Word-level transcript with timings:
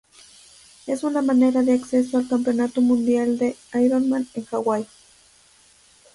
Es 0.87 1.03
una 1.03 1.21
manera 1.21 1.61
de 1.61 1.73
acceso 1.73 2.17
al 2.17 2.27
campeonato 2.27 2.81
mundial 2.81 3.37
de 3.37 3.55
Ironman 3.75 4.27
en 4.33 4.47
Hawaii. 4.49 4.87